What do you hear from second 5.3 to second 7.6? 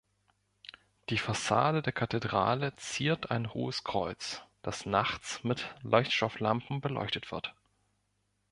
mit Leuchtstofflampen beleuchtet wird.